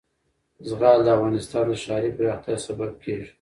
[0.69, 3.27] زغال د افغانستان د ښاري پراختیا سبب کېږي.